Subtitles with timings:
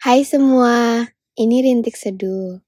[0.00, 2.64] Hai semua, ini Rintik Seduh.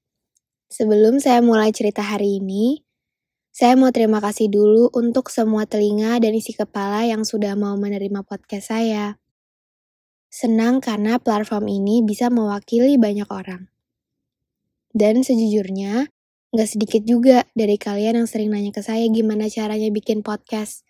[0.69, 2.85] Sebelum saya mulai cerita hari ini,
[3.49, 8.21] saya mau terima kasih dulu untuk semua telinga dan isi kepala yang sudah mau menerima
[8.21, 9.17] podcast saya.
[10.29, 13.65] Senang karena platform ini bisa mewakili banyak orang.
[14.93, 16.13] Dan sejujurnya,
[16.53, 20.85] gak sedikit juga dari kalian yang sering nanya ke saya gimana caranya bikin podcast.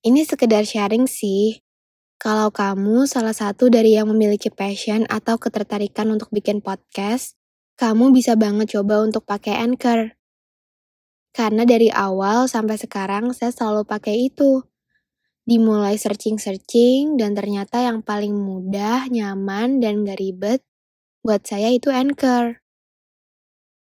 [0.00, 1.60] Ini sekedar sharing sih,
[2.22, 7.34] kalau kamu salah satu dari yang memiliki passion atau ketertarikan untuk bikin podcast,
[7.74, 10.14] kamu bisa banget coba untuk pakai Anchor.
[11.34, 14.62] Karena dari awal sampai sekarang saya selalu pakai itu.
[15.42, 20.62] Dimulai searching-searching dan ternyata yang paling mudah, nyaman, dan gak ribet
[21.26, 22.62] buat saya itu Anchor.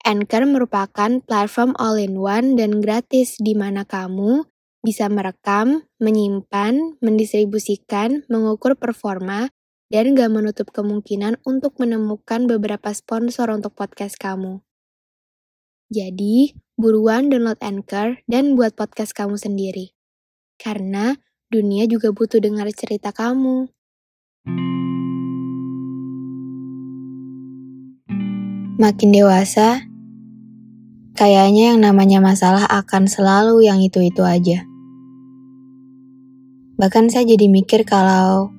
[0.02, 4.50] Anchor merupakan platform all-in-one dan gratis di mana kamu
[4.82, 9.54] bisa merekam, menyimpan, mendistribusikan, mengukur performa,
[9.94, 14.66] dan gak menutup kemungkinan untuk menemukan beberapa sponsor untuk podcast kamu.
[15.92, 19.92] Jadi, buruan download Anchor dan buat podcast kamu sendiri.
[20.56, 21.20] Karena
[21.52, 23.68] dunia juga butuh dengar cerita kamu.
[28.80, 29.86] Makin dewasa,
[31.14, 34.71] kayaknya yang namanya masalah akan selalu yang itu-itu aja.
[36.82, 38.50] Bahkan saya jadi mikir kalau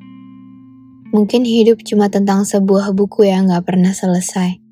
[1.11, 4.63] mungkin hidup cuma tentang sebuah buku yang gak pernah selesai.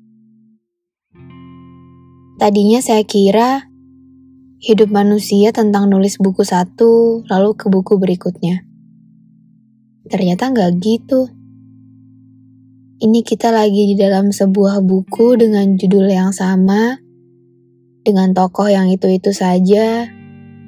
[2.39, 3.67] Tadinya saya kira
[4.63, 8.63] hidup manusia tentang nulis buku satu, lalu ke buku berikutnya.
[10.07, 11.27] Ternyata gak gitu.
[13.03, 17.03] Ini kita lagi di dalam sebuah buku dengan judul yang sama,
[18.07, 20.07] dengan tokoh yang itu-itu saja,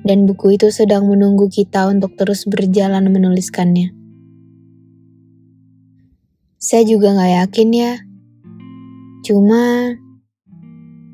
[0.04, 3.96] dan buku itu sedang menunggu kita untuk terus berjalan menuliskannya.
[6.60, 7.94] Saya juga gak yakin ya,
[9.24, 9.96] cuma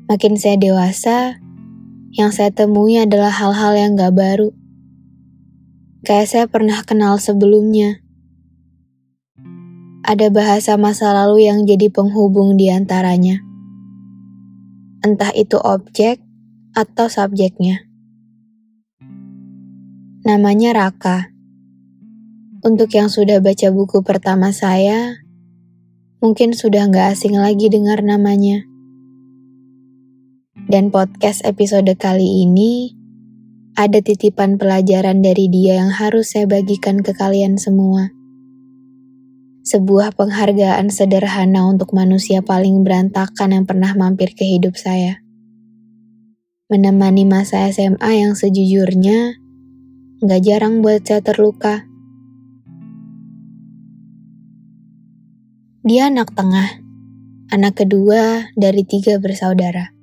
[0.06, 1.38] makin saya dewasa,
[2.14, 4.50] yang saya temui adalah hal-hal yang gak baru.
[6.06, 8.02] Kayak saya pernah kenal sebelumnya.
[10.06, 13.38] Ada bahasa masa lalu yang jadi penghubung di antaranya.
[15.06, 16.18] Entah itu objek
[16.74, 17.89] atau subjeknya.
[20.30, 21.26] Namanya Raka.
[22.62, 25.18] Untuk yang sudah baca buku pertama saya,
[26.22, 28.62] mungkin sudah nggak asing lagi dengar namanya.
[30.70, 32.94] Dan podcast episode kali ini
[33.74, 38.14] ada titipan pelajaran dari dia yang harus saya bagikan ke kalian semua.
[39.66, 45.26] Sebuah penghargaan sederhana untuk manusia paling berantakan yang pernah mampir ke hidup saya.
[46.70, 49.39] Menemani masa SMA yang sejujurnya
[50.20, 51.88] Gak jarang buat saya terluka.
[55.80, 56.76] Dia anak tengah,
[57.48, 59.96] anak kedua dari tiga bersaudara.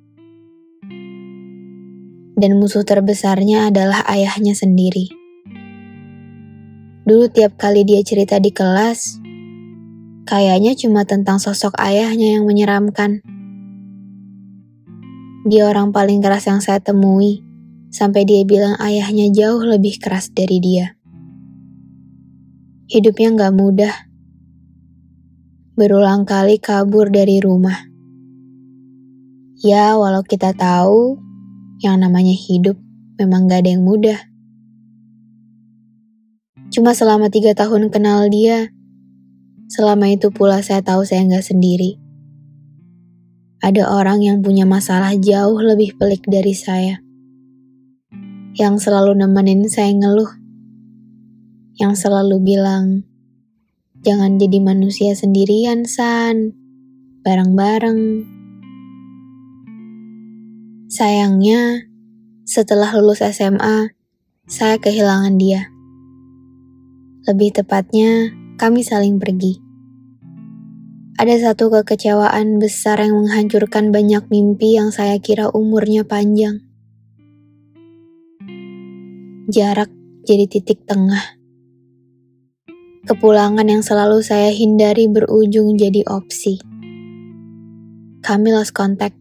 [2.34, 5.06] Dan musuh terbesarnya adalah ayahnya sendiri.
[7.06, 9.22] Dulu tiap kali dia cerita di kelas,
[10.26, 13.22] kayaknya cuma tentang sosok ayahnya yang menyeramkan.
[15.46, 17.47] Dia orang paling keras yang saya temui
[17.88, 20.96] sampai dia bilang ayahnya jauh lebih keras dari dia.
[22.88, 23.94] Hidupnya gak mudah.
[25.76, 27.86] Berulang kali kabur dari rumah.
[29.58, 31.18] Ya, walau kita tahu
[31.82, 32.78] yang namanya hidup
[33.20, 34.18] memang gak ada yang mudah.
[36.68, 38.70] Cuma selama tiga tahun kenal dia,
[39.68, 42.00] selama itu pula saya tahu saya gak sendiri.
[43.58, 47.07] Ada orang yang punya masalah jauh lebih pelik dari saya
[48.58, 50.34] yang selalu nemenin saya ngeluh,
[51.78, 53.06] yang selalu bilang,
[54.02, 56.58] jangan jadi manusia sendirian, San,
[57.22, 58.26] bareng-bareng.
[60.90, 61.86] Sayangnya,
[62.42, 63.94] setelah lulus SMA,
[64.50, 65.70] saya kehilangan dia.
[67.30, 69.62] Lebih tepatnya, kami saling pergi.
[71.14, 76.67] Ada satu kekecewaan besar yang menghancurkan banyak mimpi yang saya kira umurnya panjang
[79.48, 79.88] jarak
[80.28, 81.40] jadi titik tengah.
[83.08, 86.60] Kepulangan yang selalu saya hindari berujung jadi opsi.
[88.20, 89.16] Kami lost contact.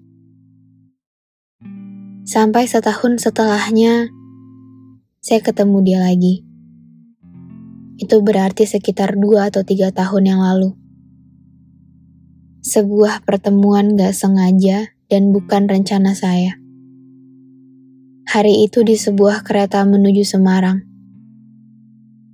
[2.28, 4.12] Sampai setahun setelahnya,
[5.24, 6.44] saya ketemu dia lagi.
[7.96, 10.76] Itu berarti sekitar dua atau tiga tahun yang lalu.
[12.68, 16.60] Sebuah pertemuan gak sengaja dan bukan rencana saya.
[18.28, 20.84] Hari itu di sebuah kereta menuju Semarang.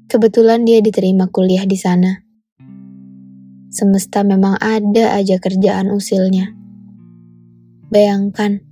[0.09, 2.17] Kebetulan dia diterima kuliah di sana.
[3.69, 6.49] Semesta memang ada aja kerjaan usilnya.
[7.93, 8.65] Bayangkan,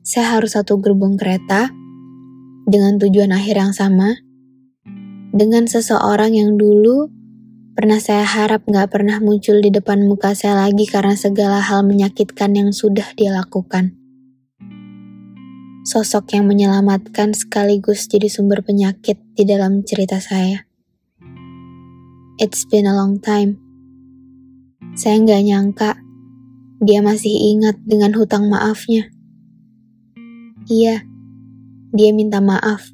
[0.00, 1.68] saya harus satu gerbong kereta
[2.64, 4.16] dengan tujuan akhir yang sama,
[5.36, 7.12] dengan seseorang yang dulu
[7.76, 12.56] pernah saya harap gak pernah muncul di depan muka saya lagi karena segala hal menyakitkan
[12.56, 14.00] yang sudah dia lakukan.
[15.84, 20.64] Sosok yang menyelamatkan sekaligus jadi sumber penyakit di dalam cerita saya.
[22.40, 23.60] It's been a long time.
[24.96, 25.90] Saya nggak nyangka
[26.80, 29.12] dia masih ingat dengan hutang maafnya.
[30.72, 31.04] Iya,
[31.92, 32.88] dia minta maaf.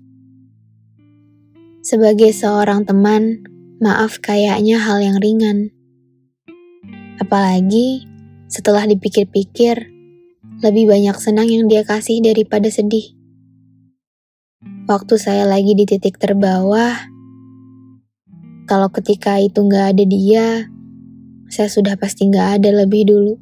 [1.86, 3.46] Sebagai seorang teman,
[3.78, 5.70] maaf kayaknya hal yang ringan.
[7.22, 8.02] Apalagi
[8.50, 9.99] setelah dipikir-pikir,
[10.60, 13.16] lebih banyak senang yang dia kasih daripada sedih.
[14.84, 17.08] Waktu saya lagi di titik terbawah,
[18.68, 20.46] kalau ketika itu nggak ada dia,
[21.48, 23.34] saya sudah pasti nggak ada lebih dulu.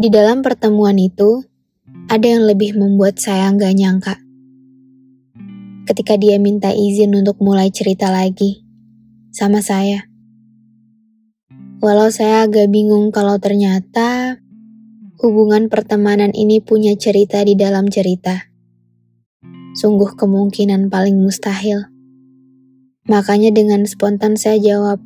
[0.00, 1.44] Di dalam pertemuan itu,
[2.08, 4.14] ada yang lebih membuat saya nggak nyangka.
[5.86, 8.64] Ketika dia minta izin untuk mulai cerita lagi
[9.28, 10.15] sama saya.
[11.86, 14.42] Walau saya agak bingung kalau ternyata
[15.22, 18.50] hubungan pertemanan ini punya cerita di dalam cerita.
[19.78, 21.86] Sungguh kemungkinan paling mustahil.
[23.06, 24.98] Makanya dengan spontan saya jawab,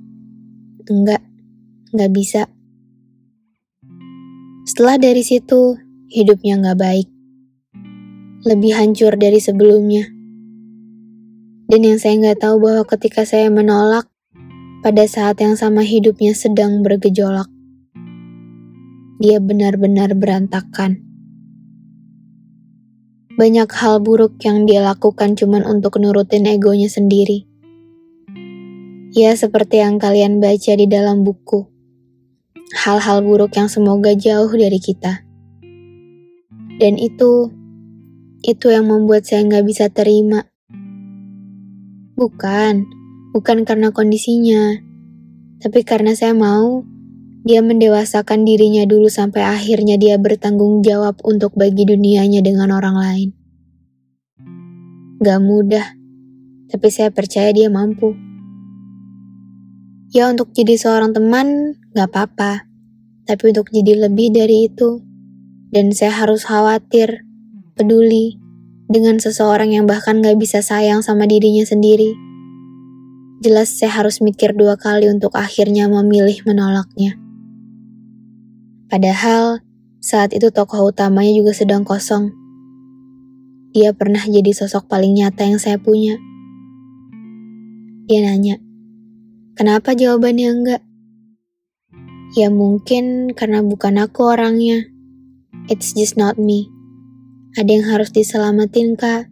[0.89, 1.21] enggak,
[1.93, 2.43] enggak bisa.
[4.65, 5.77] Setelah dari situ,
[6.09, 7.09] hidupnya enggak baik.
[8.49, 10.09] Lebih hancur dari sebelumnya.
[11.69, 14.09] Dan yang saya enggak tahu bahwa ketika saya menolak,
[14.81, 17.49] pada saat yang sama hidupnya sedang bergejolak.
[19.21, 21.05] Dia benar-benar berantakan.
[23.37, 27.51] Banyak hal buruk yang dia lakukan cuman untuk nurutin egonya sendiri
[29.11, 31.67] Ya, seperti yang kalian baca di dalam buku.
[32.79, 35.27] Hal-hal buruk yang semoga jauh dari kita.
[36.79, 37.51] Dan itu,
[38.47, 40.47] itu yang membuat saya nggak bisa terima.
[42.15, 42.87] Bukan,
[43.31, 44.79] bukan karena kondisinya.
[45.61, 46.83] Tapi karena saya mau,
[47.45, 53.29] dia mendewasakan dirinya dulu sampai akhirnya dia bertanggung jawab untuk bagi dunianya dengan orang lain.
[55.21, 55.87] Gak mudah,
[56.73, 58.17] tapi saya percaya dia mampu.
[60.11, 62.67] Ya untuk jadi seorang teman gak apa-apa,
[63.29, 65.01] tapi untuk jadi lebih dari itu.
[65.71, 67.23] Dan saya harus khawatir,
[67.79, 68.41] peduli,
[68.91, 72.30] dengan seseorang yang bahkan gak bisa sayang sama dirinya sendiri.
[73.41, 77.17] Jelas saya harus mikir dua kali untuk akhirnya memilih menolaknya.
[78.93, 79.65] Padahal
[79.97, 82.37] saat itu tokoh utamanya juga sedang kosong.
[83.73, 86.21] Dia pernah jadi sosok paling nyata yang saya punya.
[88.05, 88.61] Dia nanya,
[89.61, 90.83] Kenapa jawabannya enggak?
[92.33, 94.89] Ya mungkin karena bukan aku orangnya.
[95.69, 96.71] It's just not me.
[97.61, 99.29] Ada yang harus diselamatin, Kak.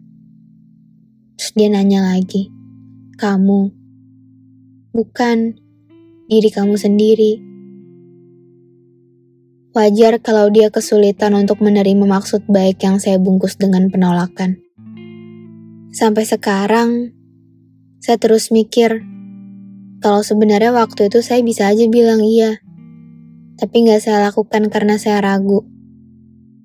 [1.39, 2.51] Terus dia nanya lagi.
[3.17, 3.78] Kamu.
[4.89, 5.53] Bukan.
[6.29, 7.41] Diri kamu sendiri.
[9.69, 14.57] Wajar kalau dia kesulitan untuk menerima maksud baik yang saya bungkus dengan penolakan.
[15.93, 17.13] Sampai sekarang,
[18.01, 19.05] saya terus mikir,
[20.01, 22.57] kalau sebenarnya waktu itu saya bisa aja bilang iya.
[23.61, 25.69] Tapi nggak saya lakukan karena saya ragu.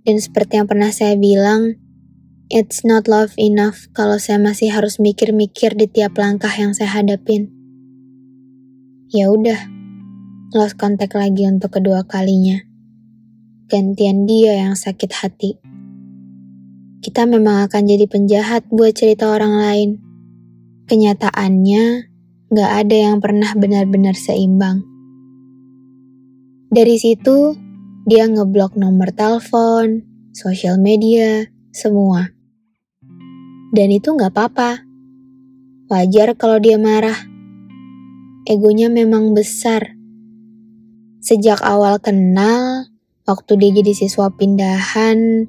[0.05, 1.77] Dan seperti yang pernah saya bilang,
[2.49, 7.54] it's not love enough kalau saya masih harus mikir-mikir di tiap langkah yang saya hadapin.
[9.15, 9.71] Ya udah,
[10.59, 12.59] lost contact lagi untuk kedua kalinya.
[13.71, 15.55] Gantian dia yang sakit hati.
[16.99, 19.91] Kita memang akan jadi penjahat buat cerita orang lain.
[20.91, 22.11] Kenyataannya,
[22.51, 24.83] gak ada yang pernah benar-benar seimbang.
[26.75, 27.55] Dari situ,
[28.11, 30.03] dia ngeblok nomor telepon,
[30.35, 32.35] sosial media, semua.
[33.71, 34.83] Dan itu gak apa-apa.
[35.87, 37.34] Wajar kalau dia marah.
[38.45, 39.97] Egonya memang besar.
[41.25, 42.93] Sejak awal kenal,
[43.25, 45.49] waktu dia jadi siswa pindahan,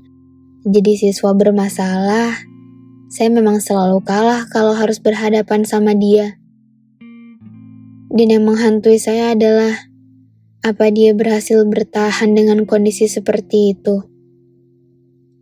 [0.64, 2.40] jadi siswa bermasalah,
[3.12, 6.40] saya memang selalu kalah kalau harus berhadapan sama dia.
[8.16, 9.76] Dan yang menghantui saya adalah
[10.64, 14.08] apa dia berhasil bertahan dengan kondisi seperti itu.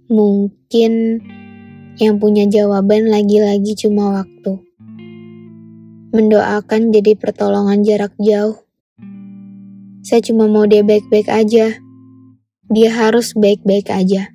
[0.10, 1.22] Mungkin
[2.02, 4.73] yang punya jawaban lagi-lagi cuma waktu.
[6.14, 8.62] Mendoakan jadi pertolongan jarak jauh.
[10.06, 11.74] Saya cuma mau dia baik-baik aja.
[12.70, 14.30] Dia harus baik-baik aja.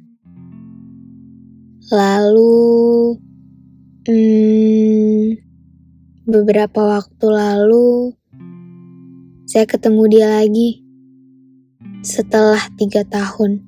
[1.94, 3.14] Lalu,
[4.10, 5.38] hmm,
[6.26, 8.10] beberapa waktu lalu,
[9.46, 10.82] saya ketemu dia lagi
[12.02, 13.62] setelah tiga tahun.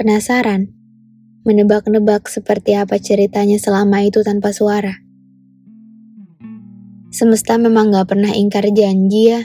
[0.00, 0.72] Penasaran?
[1.44, 5.07] Menebak-nebak seperti apa ceritanya selama itu tanpa suara.
[7.08, 9.40] Semesta memang gak pernah ingkar janji ya.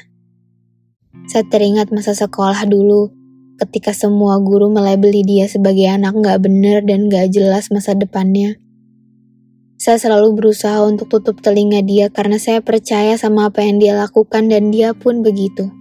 [1.31, 3.07] Saya teringat masa sekolah dulu,
[3.55, 8.59] ketika semua guru melabeli dia sebagai anak gak bener dan gak jelas masa depannya.
[9.79, 14.51] Saya selalu berusaha untuk tutup telinga dia karena saya percaya sama apa yang dia lakukan
[14.51, 15.71] dan dia pun begitu.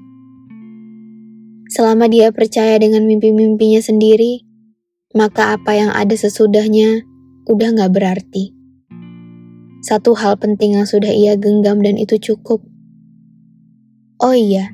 [1.66, 4.46] Selama dia percaya dengan mimpi-mimpinya sendiri,
[5.18, 7.02] maka apa yang ada sesudahnya
[7.50, 8.61] udah gak berarti.
[9.82, 12.62] Satu hal penting yang sudah ia genggam dan itu cukup.
[14.22, 14.70] Oh iya,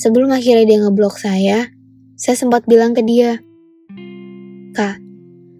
[0.00, 1.68] sebelum akhirnya dia ngeblok saya,
[2.16, 3.44] saya sempat bilang ke dia,
[4.72, 4.96] Kak,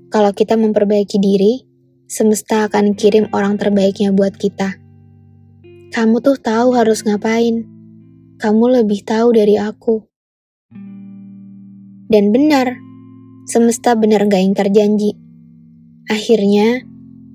[0.08, 1.68] kalau kita memperbaiki diri,
[2.08, 4.80] semesta akan kirim orang terbaiknya buat kita.
[5.92, 7.68] Kamu tuh tahu harus ngapain.
[8.40, 10.08] Kamu lebih tahu dari aku.
[12.08, 12.72] Dan benar,
[13.44, 15.12] semesta benar gak ingkar janji.
[16.08, 16.88] Akhirnya,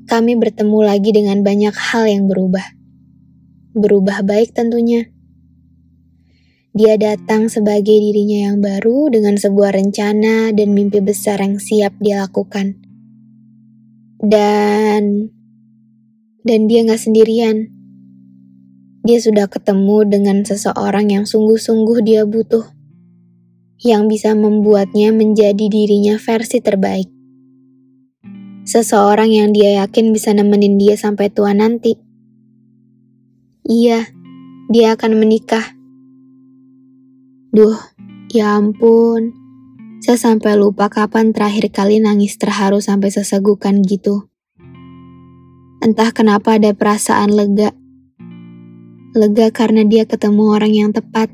[0.10, 2.76] kami bertemu lagi dengan banyak hal yang berubah.
[3.78, 5.08] Berubah baik tentunya.
[6.74, 12.26] Dia datang sebagai dirinya yang baru dengan sebuah rencana dan mimpi besar yang siap dia
[12.26, 12.82] lakukan.
[14.18, 15.30] Dan
[16.42, 17.70] dan dia nggak sendirian.
[19.06, 22.66] Dia sudah ketemu dengan seseorang yang sungguh-sungguh dia butuh,
[23.86, 27.13] yang bisa membuatnya menjadi dirinya versi terbaik.
[28.64, 32.00] Seseorang yang dia yakin bisa nemenin dia sampai tua nanti.
[33.68, 34.08] Iya,
[34.72, 35.76] dia akan menikah.
[37.52, 37.76] Duh,
[38.32, 39.36] ya ampun.
[40.00, 44.32] Saya sampai lupa kapan terakhir kali nangis terharu sampai sesegukan gitu.
[45.84, 47.76] Entah kenapa ada perasaan lega.
[49.12, 51.28] Lega karena dia ketemu orang yang tepat.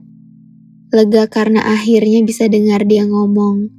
[0.89, 3.69] Lega karena akhirnya bisa dengar dia ngomong.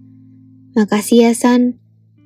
[0.79, 1.80] Makasih ya San,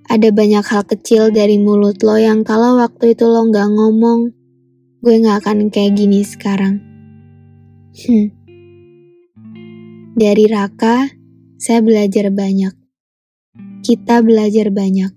[0.04, 4.37] ada banyak hal kecil dari mulut lo yang kalau waktu itu lo gak ngomong,
[5.00, 6.84] gue gak akan kayak gini sekarang.
[8.04, 8.28] Hmm.
[10.14, 11.08] Dari Raka,
[11.56, 12.76] saya belajar banyak.
[13.80, 15.12] Kita belajar banyak.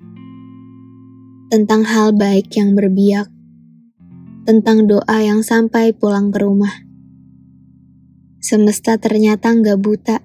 [1.52, 3.28] Tentang hal baik yang berbiak.
[4.48, 6.88] Tentang doa yang sampai pulang ke rumah.
[8.40, 10.24] Semesta ternyata gak buta.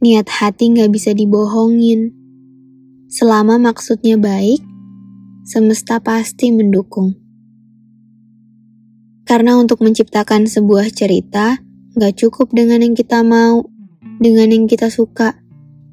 [0.00, 2.23] Niat hati gak bisa dibohongin
[3.14, 4.58] Selama maksudnya baik,
[5.46, 7.14] semesta pasti mendukung.
[9.22, 11.62] Karena untuk menciptakan sebuah cerita,
[11.94, 13.70] gak cukup dengan yang kita mau,
[14.18, 15.38] dengan yang kita suka,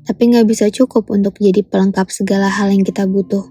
[0.10, 3.46] tapi gak bisa cukup untuk jadi pelengkap segala hal yang kita butuh.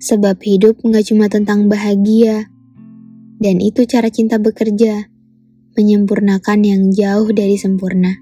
[0.00, 2.48] Sebab hidup gak cuma tentang bahagia,
[3.36, 5.12] dan itu cara cinta bekerja,
[5.76, 8.16] menyempurnakan yang jauh dari sempurna.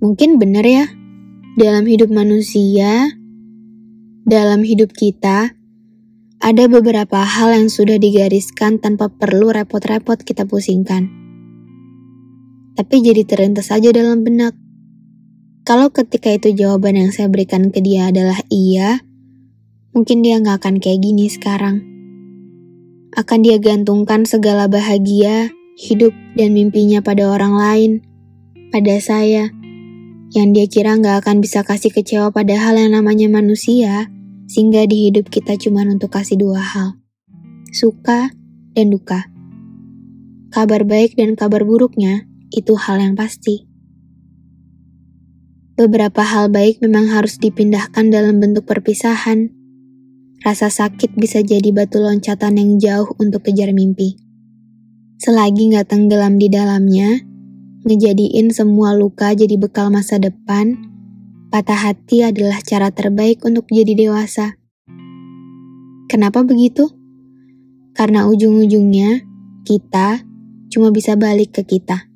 [0.00, 0.88] Mungkin benar ya,
[1.54, 3.14] dalam hidup manusia,
[4.26, 5.54] dalam hidup kita,
[6.42, 11.06] ada beberapa hal yang sudah digariskan tanpa perlu repot-repot kita pusingkan.
[12.74, 14.58] Tapi jadi terlintas saja dalam benak.
[15.62, 19.06] Kalau ketika itu jawaban yang saya berikan ke dia adalah iya,
[19.94, 21.86] mungkin dia nggak akan kayak gini sekarang.
[23.14, 27.90] Akan dia gantungkan segala bahagia, hidup, dan mimpinya pada orang lain,
[28.74, 29.54] pada saya,
[30.34, 34.10] yang dia kira nggak akan bisa kasih kecewa pada hal yang namanya manusia,
[34.50, 36.98] sehingga di hidup kita cuma untuk kasih dua hal,
[37.70, 38.34] suka
[38.74, 39.30] dan duka.
[40.50, 43.70] Kabar baik dan kabar buruknya itu hal yang pasti.
[45.74, 49.50] Beberapa hal baik memang harus dipindahkan dalam bentuk perpisahan.
[50.42, 54.14] Rasa sakit bisa jadi batu loncatan yang jauh untuk kejar mimpi.
[55.18, 57.22] Selagi nggak tenggelam di dalamnya,
[57.84, 60.76] ngejadiin semua luka jadi bekal masa depan,
[61.52, 64.56] patah hati adalah cara terbaik untuk jadi dewasa.
[66.08, 66.88] Kenapa begitu?
[67.92, 69.22] Karena ujung-ujungnya
[69.68, 70.24] kita
[70.72, 72.13] cuma bisa balik ke kita.